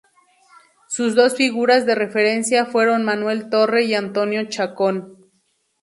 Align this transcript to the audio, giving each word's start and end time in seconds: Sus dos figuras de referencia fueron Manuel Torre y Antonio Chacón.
Sus 0.87 1.13
dos 1.13 1.35
figuras 1.35 1.85
de 1.85 1.93
referencia 1.93 2.65
fueron 2.65 3.03
Manuel 3.05 3.51
Torre 3.51 3.83
y 3.83 3.93
Antonio 3.93 4.45
Chacón. 4.45 5.29